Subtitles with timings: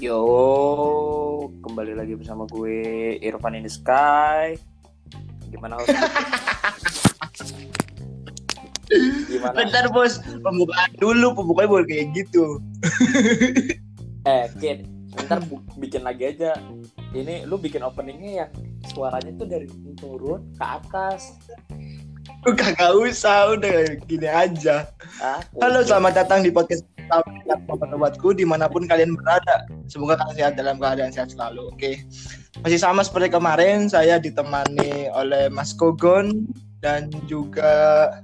[0.00, 0.24] Yo,
[1.60, 4.56] kembali lagi bersama gue Irfan in the Sky.
[5.52, 5.92] Gimana host?
[9.28, 9.54] Gimana?
[9.60, 12.44] Bentar bos, pembukaan dulu, pembukanya boleh kayak gitu.
[14.20, 14.84] Eh, Kid,
[15.24, 16.52] ntar bu- bikin lagi aja.
[17.16, 18.50] Ini lu bikin openingnya yang
[18.84, 19.64] suaranya tuh dari
[19.96, 21.40] turun ke atas.
[22.44, 24.92] Kagak usah, udah gini aja.
[25.24, 29.66] Ah, Halo, selamat datang di podcast sobat-sobatku di mana pun kalian berada.
[29.90, 31.70] Semoga kalian sehat dalam keadaan sehat selalu.
[31.74, 32.00] Oke,
[32.62, 36.46] masih sama seperti kemarin, saya ditemani oleh Mas Kogon
[36.80, 38.14] dan juga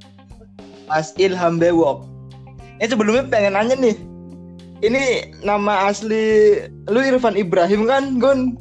[0.87, 2.07] Mas Ilham Bewok.
[2.79, 3.97] Ini sebelumnya pengen nanya nih,
[4.85, 6.61] ini nama asli
[6.93, 8.61] lu Irfan Ibrahim kan, Gon?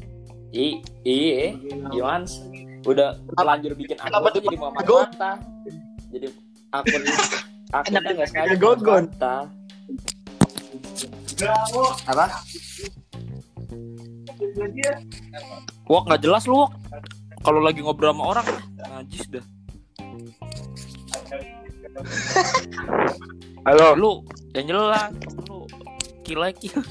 [0.55, 1.51] I, iya,
[1.91, 2.23] gimana?
[2.87, 5.33] Udah terlanjur bikin akun tuh jadi Muhammad Mata.
[6.13, 6.27] Jadi
[6.71, 7.01] akun
[7.75, 9.03] akunnya Kenapa nggak dipakai Gogon?
[9.11, 9.37] Mata.
[11.35, 12.25] Apa?
[15.91, 16.71] Wok nggak jelas lu Wok.
[17.43, 18.47] Kalau lagi ngobrol sama orang,
[18.79, 19.45] najis dah.
[23.67, 24.11] Halo, Lu
[24.55, 25.11] yang jelas,
[25.45, 25.67] lu
[26.23, 26.81] kila kila.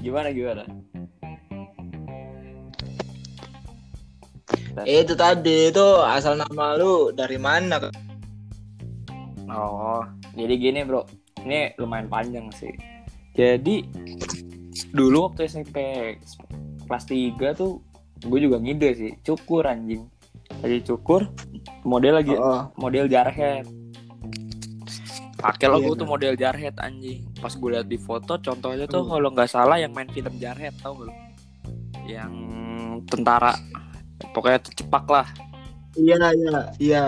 [0.00, 0.64] Gimana gimana?
[4.84, 7.92] Eh, itu tadi itu asal nama lu dari mana?
[9.46, 10.02] Oh,
[10.34, 11.06] jadi gini bro,
[11.46, 12.74] ini lumayan panjang sih.
[13.32, 13.86] Jadi
[14.90, 15.76] dulu waktu SMP
[16.84, 17.80] kelas 3 tuh
[18.18, 20.08] gue juga ngide sih, cukur anjing.
[20.46, 21.28] Tadi cukur,
[21.84, 23.66] model lagi Oh, model jarhead.
[25.36, 27.28] Pakai logo Iya, tuh model jarhead anjing.
[27.36, 29.12] Pas gue liat di foto, contohnya tuh Hmm.
[29.12, 31.12] kalau nggak salah yang main film jarhead tau gak?
[32.08, 32.32] Yang
[33.06, 33.52] tentara,
[34.32, 35.28] pokoknya cepak lah.
[35.96, 37.04] iya iya iya.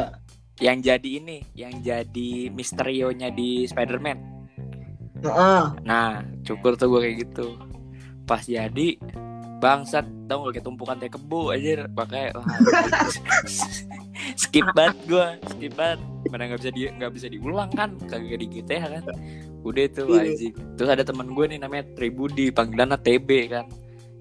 [0.58, 4.18] Yang jadi ini, yang jadi misterionya di Spider-Man.
[5.20, 5.62] Heeh.
[5.82, 7.46] Nah, cukur tuh gue kayak gitu.
[8.24, 8.96] Pas jadi
[9.58, 12.30] bangsat tau gak kayak tumpukan teh kebo aja pakai
[14.40, 16.00] skip banget gue skip banget.
[16.28, 19.04] Mana nggak bisa di nggak bisa diulang kan kagak di GTA kan.
[19.64, 20.20] Udah itu Iya.
[20.22, 20.54] anjing.
[20.76, 23.66] Terus ada teman gue nih namanya Tribudi panggilannya TB kan.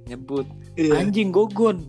[0.08, 1.04] Nyebut Iya.
[1.04, 1.84] anjing gogon.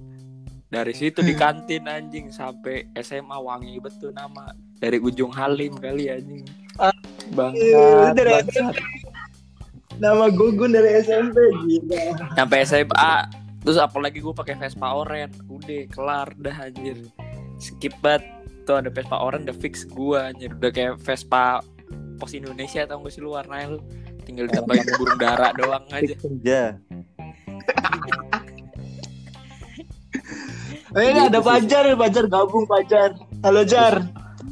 [0.68, 4.52] Dari situ di kantin anjing sampai SMA wangi betul nama.
[4.76, 6.44] Dari ujung Halim kali anjing.
[6.76, 6.92] Ah,
[7.32, 8.74] bangsat iya, bangsat
[9.98, 11.36] Nama Gugun dari SMP
[11.66, 12.30] gila.
[12.38, 13.14] sampai SMA
[13.66, 17.02] terus apalagi gue pakai Vespa Oren udah kelar dah anjir
[17.58, 18.22] skip banget
[18.62, 21.58] tuh ada Vespa Oren udah fix gue anjir udah kayak Vespa
[22.22, 23.78] pos Indonesia tau gak sih lu warnanya lu
[24.22, 26.60] tinggal ditambahin burung dara doang aja kerja.
[30.96, 31.46] Eh, ini Gitu ada sih.
[31.46, 33.10] Pajar, Pajar gabung Pajar.
[33.44, 34.02] Halo Jar.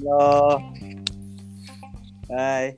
[0.04, 0.60] Halo.
[2.28, 2.76] Hai.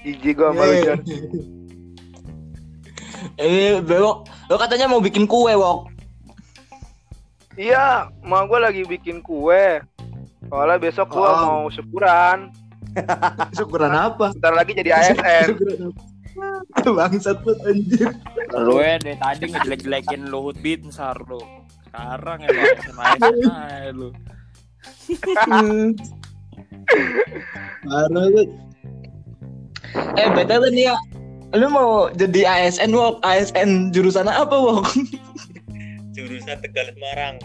[0.00, 0.82] Jijik gua sama lu, Eh.
[0.84, 0.98] Jar.
[3.36, 4.16] Ini Bewok,
[4.48, 5.92] lo katanya mau bikin kue, Wok.
[7.54, 9.80] Iya, mau gua lagi bikin kue.
[10.48, 11.38] Soalnya besok gua Oh.
[11.44, 12.48] mau syukuran.
[13.56, 14.32] Syukuran apa?
[14.34, 15.46] Bentar lagi jadi ASN.
[15.54, 16.00] Syukuran apa?
[16.80, 18.08] Bangsat lu anjir.
[18.54, 21.42] lu ya dari tadi ngejelek-jelekin Luhut Binsar lu
[21.84, 22.50] sekarang ya
[22.94, 24.08] main aja lu
[27.84, 28.42] Parah lu.
[30.18, 30.96] Eh, BTW nih ya.
[31.56, 33.18] Lu mau jadi ASN, Wok?
[33.26, 34.86] ASN jurusan apa, Wok?
[36.16, 37.38] Jurusan Tegal Semarang.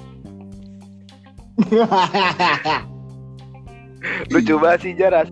[4.34, 5.26] Lucu banget sih Jar,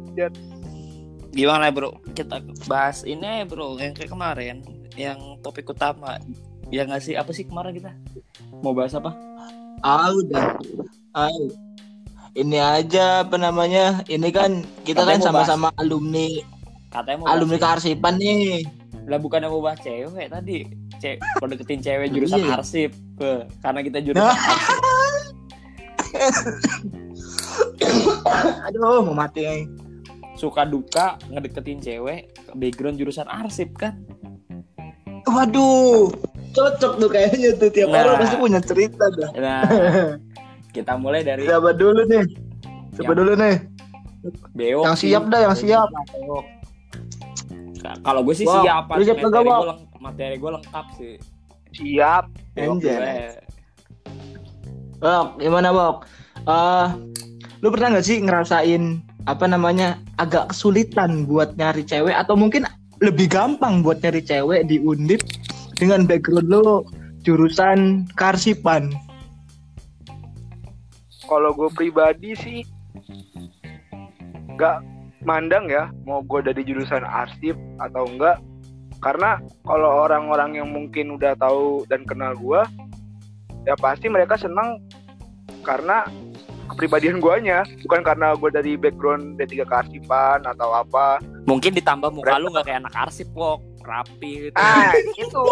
[1.33, 4.61] gimana bro kita bahas ini bro yang kayak kemarin
[4.93, 6.21] yang topik utama
[6.69, 7.89] ya nggak sih apa sih kemarin kita
[8.61, 9.17] mau bahas apa
[9.83, 10.55] Ah udah.
[11.11, 11.27] Ah,
[12.39, 13.99] ini aja apa namanya?
[14.07, 16.39] Ini kan kita Katanya kan sama-sama alumni
[16.93, 18.61] katanya mau alumni kearsipan nih.
[19.03, 20.63] lah bukannya mau bahas cewek tadi
[20.95, 22.55] cewek kalau deketin cewek jurusan Iya.
[22.55, 22.91] arsip
[23.59, 24.31] karena kita jurusan Nah.
[24.37, 24.79] arsip
[28.63, 29.43] Aduh, mau mati
[30.33, 33.99] suka duka ngedeketin cewek background jurusan arsip kan
[35.25, 36.11] Waduh,
[36.51, 38.03] cocok tuh kayaknya tuh tiap Nah.
[38.03, 39.29] orang pasti punya cerita dah.
[39.33, 39.61] nah
[40.75, 42.23] kita mulai dari Siapa dulu nih?
[42.93, 43.55] Siapa Yang- dulu nih?
[44.53, 45.87] Beo Yang siap dah, yang siap.
[48.01, 51.13] Kalau gue sih Wow, siap siap materi gue leng- materi gue lengkap sih
[51.73, 52.23] Siap.
[52.53, 53.01] Anjay.
[53.01, 53.41] gue
[54.99, 56.05] Bok, gimana Bok?
[56.39, 56.87] Eh,
[57.59, 58.83] lu pernah nggak sih ngerasain
[59.23, 62.63] apa namanya agak kesulitan buat nyari cewek atau mungkin
[62.99, 65.23] lebih gampang buat nyari cewek di Undip
[65.75, 66.85] dengan background lu
[67.23, 68.91] jurusan karsipan?
[71.23, 72.59] Kalau gue pribadi sih
[74.53, 74.77] nggak
[75.23, 78.37] mandang ya mau gue dari jurusan arsip atau enggak.
[79.03, 79.35] Karena
[79.67, 82.63] kalau orang-orang yang mungkin udah tahu dan kenal gua
[83.67, 84.79] ya pasti mereka senang
[85.67, 86.07] karena
[86.71, 87.67] kepribadian guanya.
[87.83, 91.19] Bukan karena gua dari background D3 kearsipan atau apa.
[91.43, 93.59] Mungkin ditambah muka lu nggak kayak anak arsip wok.
[93.83, 94.55] Rapi gitu.
[94.55, 95.43] ah itu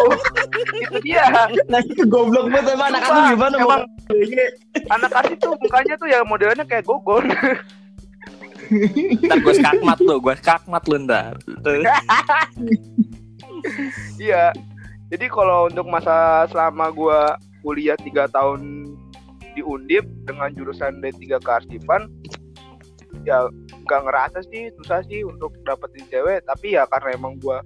[0.80, 1.28] itu dia.
[1.68, 3.82] Nah itu goblok banget emang anak anak gimana emang
[4.88, 7.28] anak arsip tuh mukanya tuh ya modelnya kayak gogon
[9.28, 11.34] Ntar gue skakmat lu, gue skakmat lu ntar.
[14.18, 14.50] Iya.
[15.12, 18.88] Jadi kalau untuk masa selama gua kuliah tiga tahun
[19.52, 22.08] di Undip dengan jurusan D3 kearsipan
[23.28, 23.44] ya
[23.84, 27.60] nggak ngerasa sih susah sih untuk dapetin cewek tapi ya karena emang gua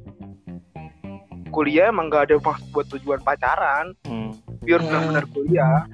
[1.55, 4.35] kuliah emang gak ada maksud buat tujuan pacaran Hmm.
[4.67, 5.87] pure benar-benar kuliah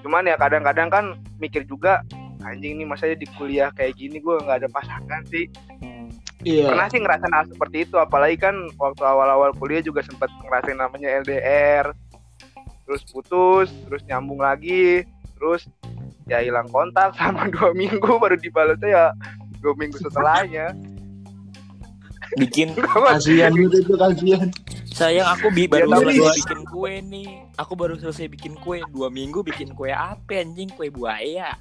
[0.00, 1.04] cuman ya kadang-kadang kan
[1.36, 2.00] mikir juga
[2.46, 5.50] anjing nih masanya di kuliah kayak gini gua nggak ada pasangan sih
[5.82, 6.08] Hmm.
[6.46, 6.70] Iya.
[6.70, 11.10] pernah sih ngerasain hal seperti itu apalagi kan waktu awal-awal kuliah juga sempat ngerasain namanya
[11.26, 11.90] LDR
[12.86, 15.02] terus putus terus nyambung lagi
[15.34, 15.66] terus
[16.30, 19.04] ya hilang kontak sama dua minggu baru dibalasnya ya
[19.58, 20.70] dua minggu setelahnya
[22.34, 24.50] Bikin Kasihan gitu itu kasihan.
[24.96, 27.28] Sayang aku bi baru Ya, tapi- selesai bikin kue nih.
[27.56, 31.52] Aku baru selesai bikin kue dua minggu bikin kue apa anjing kue buaya.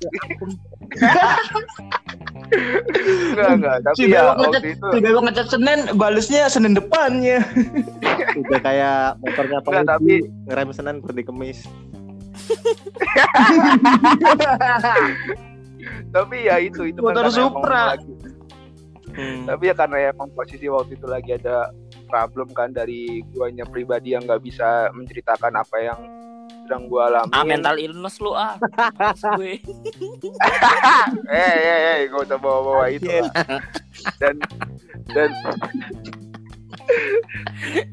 [3.27, 7.43] enggak enggak tapi Si ya ngecat, itu si ngecat Senin, balesnya Senin depannya.
[8.41, 11.59] Udah kayak motornya Enggak, Pak tapi- ngerem Senin berhenti Kemis.
[16.11, 17.85] tapi ya itu itu Motor karena emang Supra.
[19.15, 19.47] Hmm.
[19.47, 21.71] tapi ya karena emang posisi waktu itu lagi ada
[22.05, 25.99] problem kan dari guanya pribadi yang nggak bisa menceritakan apa yang
[26.65, 28.57] sedang gua alami Ah mental illness lu ah.
[29.37, 29.61] Gue.
[31.29, 33.29] eh eh eh gak usah bawa-bawa itu lah.
[34.17, 34.41] dan
[35.13, 35.29] dan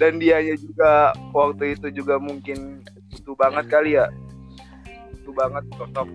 [0.01, 2.81] dan dianya juga waktu itu juga mungkin
[3.13, 4.09] butuh banget kali ya
[5.21, 6.09] butuh banget sosok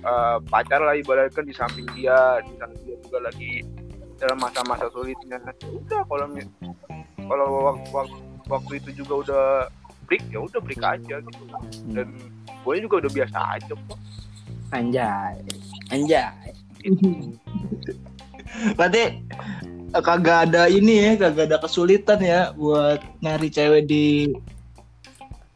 [0.00, 3.64] eh, pacar lah ibaratkan di samping dia di samping dia juga lagi
[4.16, 6.26] dalam masa-masa sulitnya Ya udah kalau
[7.26, 8.16] kalau waktu, waktu,
[8.46, 9.44] waktu itu juga udah
[10.06, 11.42] break ya udah break aja gitu
[11.92, 12.08] dan
[12.62, 13.98] gue juga udah biasa aja kok
[14.74, 15.38] Anjay.
[15.94, 16.50] Anjay.
[18.78, 19.02] Berarti
[19.94, 24.34] eh, kagak ada ini ya, kagak ada kesulitan ya buat nyari cewek di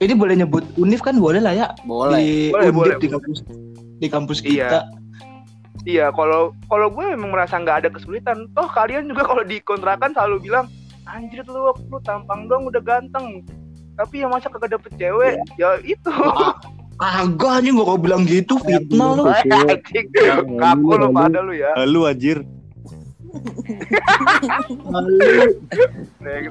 [0.01, 2.19] ini boleh nyebut univ kan boleh lah ya Boleh.
[2.19, 3.13] di Boleh, Undip, boleh, di boleh.
[3.19, 3.39] kampus
[4.01, 4.47] di kampus Iya.
[4.47, 5.00] kita Iya,
[6.13, 8.49] kalau kalau gue memang merasa nggak ada kesulitan.
[8.53, 10.67] Toh kalian juga kalau di kontrakan selalu bilang,
[11.09, 13.45] anjir lu, lu tampang dong udah ganteng.
[13.97, 15.41] Tapi ya masa kagak dapet cewek?
[15.57, 16.13] Ya itu.
[17.01, 20.05] agak anjing gua kau bilang gitu fitnah lu Anjing,
[20.61, 21.73] Kaku lu pada lu ya.
[21.89, 22.45] Lu anjir.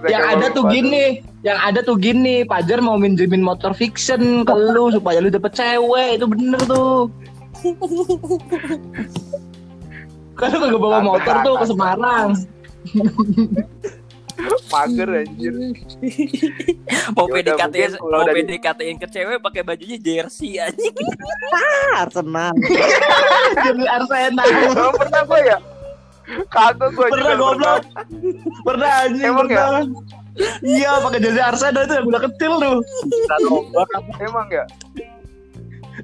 [0.10, 4.90] Yang ada tuh gini yang ada tuh gini Pajar mau minjemin motor fiction ke lu
[4.90, 7.12] supaya lu dapet cewek itu bener tuh
[10.40, 12.32] kan lu kagak bawa motor tuh ke Semarang
[14.72, 15.52] Mager anjir.
[17.12, 20.96] Mau Ya PDKT mau PDKT-in ke cewek pakai bajunya jersey anjing.
[22.00, 22.56] Arsenal.
[23.68, 24.48] jadi Arsenal
[24.96, 25.58] pernah gue ya?
[26.54, 27.84] Kagak gue pernah goblok
[28.62, 29.66] pernah anjing Emang ya?
[29.66, 29.82] pernah
[30.62, 32.78] iya pakai jersey Arsenal itu yang udah kecil tuh
[34.24, 34.64] Emang ya?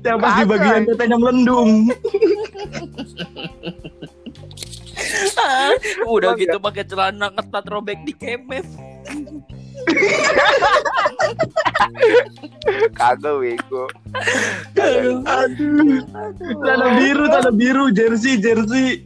[0.05, 1.71] Yang pas di bagian tetenya melendung
[6.05, 8.65] Udah Emang gitu pakai celana ketat robek di kemes.
[12.97, 13.85] Kagak wego.
[15.25, 16.01] aduh
[16.65, 19.05] tanah biru tanah biru jersey jersey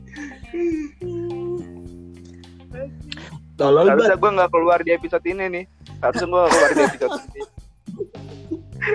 [3.59, 5.67] tolol Harusnya banget gue nggak keluar di episode ini nih.
[5.99, 7.41] Harusnya gue keluar di episode ini.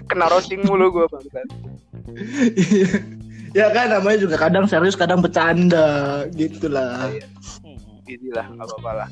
[0.08, 1.44] Kena roasting mulu gue bangsa.
[3.52, 5.86] Ya kan namanya juga kadang serius kadang bercanda
[6.32, 7.08] gitulah
[8.04, 9.08] Inilah nggak apa-apa lah.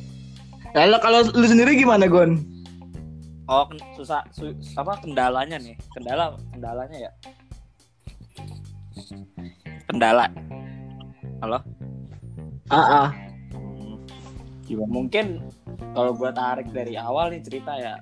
[0.70, 2.36] kalau kalau lu sendiri gimana Gon
[3.44, 5.74] Oh, susah su- apa kendalanya nih?
[5.92, 7.12] Kendala kendalanya ya.
[9.84, 10.24] Kendala.
[11.38, 11.58] Halo?
[12.70, 13.08] ah ah
[13.52, 13.98] Hmm,
[14.64, 14.88] Gimana?
[14.88, 15.26] Mungkin
[15.92, 17.98] kalau gua tarik dari awal nih cerita ya.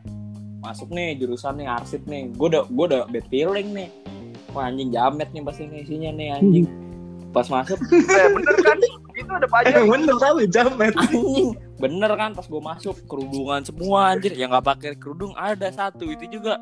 [0.60, 2.30] Masuk nih jurusan nih arsip nih.
[2.30, 3.88] Gua udah gua udah bad feeling nih.
[4.50, 6.66] Wah anjing jamet nih pas ini isinya nih anjing.
[7.30, 7.78] Pas masuk
[8.18, 8.78] Eh, bener kan?
[9.14, 9.70] Itu ada pajak.
[9.70, 14.66] eh bener tahu jamet anjing bener kan pas gue masuk kerudungan semua anjir yang nggak
[14.66, 16.60] pakai kerudung ada satu itu juga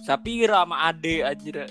[0.00, 1.68] Sapira sama Ade anjir